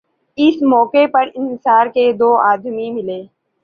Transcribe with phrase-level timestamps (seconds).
[0.37, 3.21] اس موقع پر انصار کے دو آدمی ملے